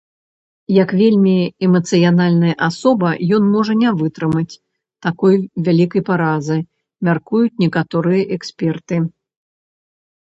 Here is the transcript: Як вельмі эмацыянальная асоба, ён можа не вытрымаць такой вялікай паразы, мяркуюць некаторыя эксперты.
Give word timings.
Як 0.83 0.89
вельмі 0.99 1.33
эмацыянальная 1.65 2.55
асоба, 2.67 3.11
ён 3.37 3.43
можа 3.57 3.73
не 3.81 3.89
вытрымаць 3.99 4.57
такой 5.07 5.35
вялікай 5.67 6.01
паразы, 6.09 6.57
мяркуюць 7.09 7.59
некаторыя 7.65 8.23
эксперты. 8.37 8.95